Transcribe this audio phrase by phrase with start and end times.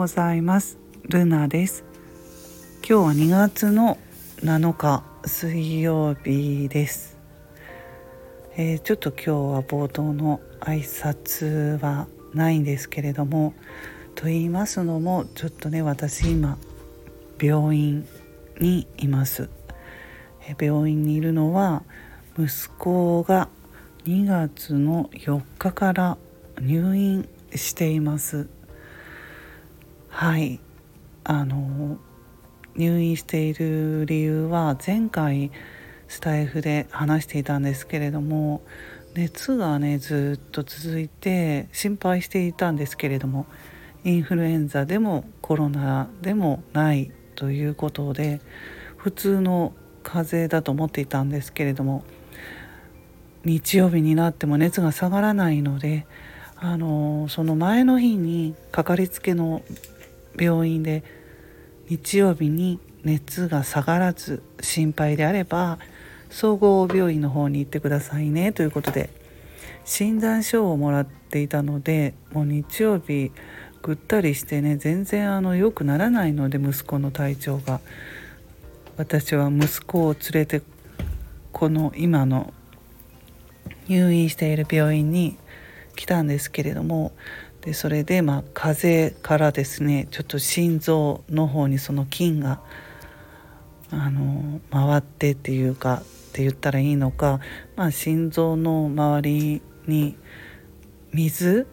[0.00, 0.78] ございます。
[1.10, 1.84] ルナです。
[2.76, 3.98] 今日は2月の
[4.36, 7.18] 7日水曜日です、
[8.56, 13.52] えー、ちょっと今日は冒頭の挨拶はないんですけれども
[14.14, 16.56] と言いますのもちょっとね私今
[17.38, 18.08] 病院
[18.58, 19.50] にいます、
[20.48, 21.82] えー、病院にいるのは
[22.38, 23.50] 息子が
[24.06, 26.16] 2月の4日から
[26.58, 28.48] 入院しています。
[30.10, 30.60] はい。
[31.24, 31.98] あの
[32.76, 35.50] 入院している理由は前回
[36.08, 38.62] スタイフで話していたんですけれども
[39.14, 43.46] 熱がねずっと続いて心配していたんですけれども
[44.04, 48.40] インフルエンザでもコロナでもないということで
[48.96, 49.72] 普通の
[50.02, 52.02] 風邪だと思っていたんですけれども
[53.44, 56.06] 日曜日になっても熱が下がらないので
[56.56, 59.62] あのその前の日にかかりつけの
[60.36, 61.02] 病院で
[61.88, 65.78] 日曜日に熱が下がらず心配であれば
[66.30, 69.10] 総合病院の方に行ってくださいねということで
[69.84, 73.32] 診断書をもらっていたのでもう日曜日
[73.82, 77.80] ぐったりしてね全然あの良くならないので息子の体調が。
[79.00, 80.60] 私は息子を連れて
[81.52, 82.52] この今の
[83.88, 85.38] 入院している病院に
[85.96, 87.12] 来たんですけれども
[87.62, 92.60] でそれでまあ風邪からですねちょっと心臓の方にその菌が
[93.90, 97.40] あの回ってっていうかって言ったらいいのか、
[97.76, 100.16] まあ、心臓の周りに
[101.12, 101.66] 水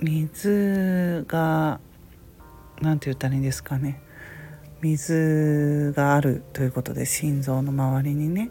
[0.00, 1.80] 水が
[2.80, 4.00] 何て言ったらいいんですかね。
[4.80, 8.50] 水があるということで心臓の周りにね。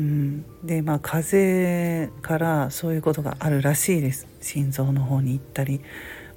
[0.00, 4.26] うん、でまあ風邪からそういうことがあるらしいです。
[4.40, 5.82] 心臓の方に行ったり、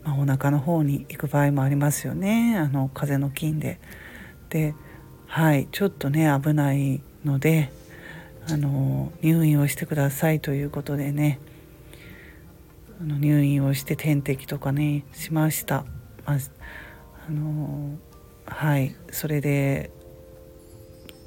[0.03, 2.58] まあ、お腹の方に行く場合もありますよね。
[2.58, 3.80] あの風邪の菌で。
[4.49, 4.76] で
[5.27, 5.70] はい。
[5.71, 7.71] ちょっとね危ないので
[8.49, 11.39] あの入院をしてくださいということでね。
[12.99, 15.86] あの入院をして点滴とかねしました。
[16.26, 16.38] まあ、
[17.30, 17.98] あの
[18.45, 18.93] はい。
[19.09, 19.89] それで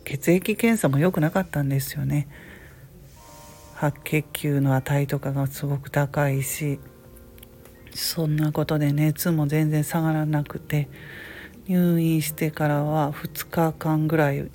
[0.06, 2.28] 血液検査も良くなかったんですよね。
[3.74, 6.78] 白血球の値とかがすごく高いし
[7.92, 10.88] そんなことで熱も全然下がらなくて
[11.66, 14.50] 入院してからは2日間ぐらい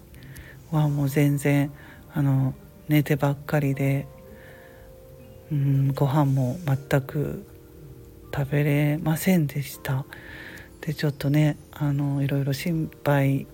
[0.72, 1.72] はもう全然
[2.14, 2.56] あの
[2.88, 4.08] 寝てばっかりで
[5.52, 7.46] うんご飯も全く
[8.34, 10.06] 食べれませんでした。
[10.80, 13.46] でちょっとねあのいろいろ心配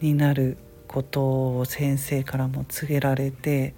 [0.00, 0.56] になる
[0.90, 3.74] ことを先生からも告げられて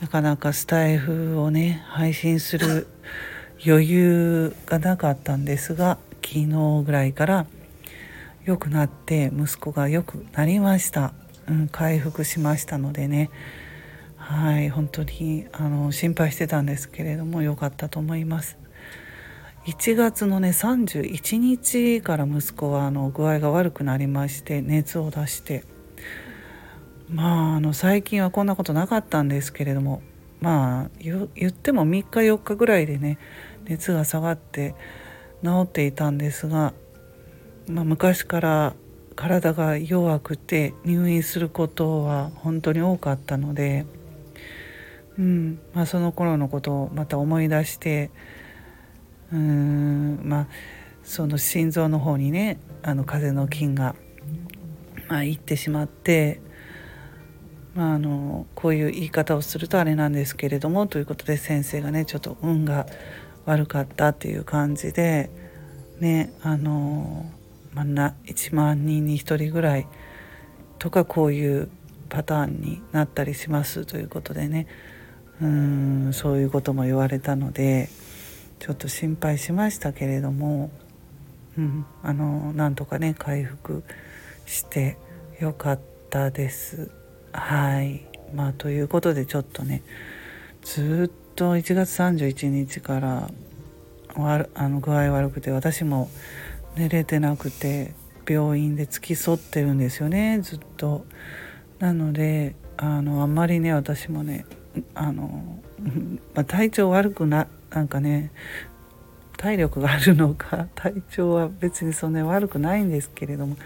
[0.00, 2.86] なかなかスタイフをね配信する
[3.64, 6.46] 余裕がなかったんですが昨日
[6.86, 7.46] ぐらいから
[8.46, 11.12] 良くなって息子が良くなりました、
[11.48, 13.30] うん、回復しましたのでね。
[14.16, 18.56] はい本当にあの心配してたんですけれども良かったと思います。
[19.66, 25.64] 1月のね31日から息子はあの具合が悪くなりまして熱を出して
[27.12, 30.02] まああの最近はこんなことなかったんですけれども
[30.40, 33.18] まあ言っても3日4日ぐらいでね
[33.64, 34.74] 熱が下がって
[35.44, 36.72] 治っていたんですが、
[37.68, 38.74] まあ、昔から
[39.14, 43.84] 体が弱くて入院することは本当に多かったので、
[45.18, 48.10] うんまあ、その頃のことをまた思い出して
[49.32, 50.46] うんまあ
[51.04, 53.94] その心臓の方にねあの風邪の菌が、
[55.08, 56.40] まあ、行ってしまって
[57.74, 62.86] まあ、あのこういう言い方をするとあれなんですけれどもということで先生がねちょっと運が
[63.46, 65.30] 悪かったっていう感じで
[65.98, 67.30] ねあの、
[67.72, 69.86] まあ、な1万人に1人ぐらい
[70.78, 71.70] とかこういう
[72.08, 74.66] パターンになったりしますということでね
[75.40, 77.88] うんそういうことも言われたので
[78.58, 80.70] ちょっと心配しましたけれども、
[81.56, 83.82] うん、あのなんとかね回復
[84.46, 84.98] して
[85.40, 85.80] よかっ
[86.10, 87.01] たです。
[87.32, 89.82] はいまあということでちょっとね
[90.62, 93.30] ずっと1月31日から
[94.54, 96.10] あの具合悪くて私も
[96.76, 97.94] 寝れてなくて
[98.28, 101.04] 病院で付き添ってるんですよねずっと。
[101.78, 104.46] なのであのあんまりね私もね
[104.94, 105.60] あの、
[106.34, 108.30] まあ、体調悪くななんかね
[109.36, 113.56] 体力があるのか 体調は別にそんなに悪くないんですけれども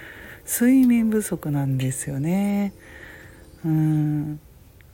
[0.47, 2.73] 睡眠不足なんですよね。
[3.67, 4.41] うん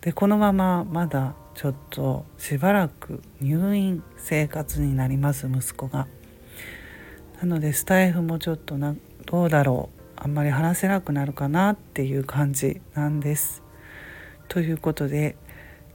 [0.00, 6.08] でこのまままだちょっとしばらく入院生活になります息子が
[7.40, 8.96] なのでスタイフもちょっとな
[9.26, 13.62] どうだろうあんまり話せなくなるかなっていう感じなんです。
[14.48, 15.36] ということで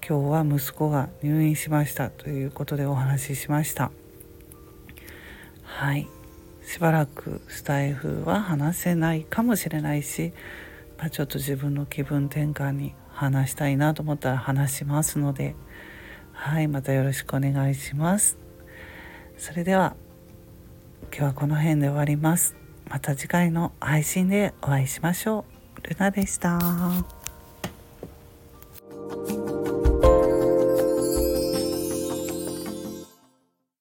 [0.07, 3.91] 今日は息子が入院しましたということでお話ししました。
[5.63, 6.07] はい
[6.65, 10.33] しばらくスタイフは話せないかもしれないし、
[10.97, 15.55] まあ、ちょっと自分の気分転換に話したいなと思ったら話しますので
[16.31, 18.38] はいまたよろしくお願いします。
[19.38, 19.95] それでは
[21.11, 22.55] 今日はこの辺で終わります。
[22.89, 25.45] また次回の配信でお会いしましょ
[25.83, 25.88] う。
[25.88, 27.16] ルナでした。